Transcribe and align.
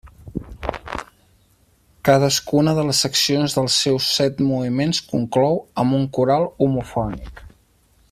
Cadascuna 2.09 2.73
de 2.79 2.87
les 2.89 3.03
seccions 3.07 3.59
dels 3.59 3.77
seus 3.85 4.09
set 4.17 4.43
moviments 4.49 5.05
conclou 5.15 5.63
amb 5.85 5.99
un 6.03 6.11
coral 6.19 6.53
homofònic. 6.67 7.49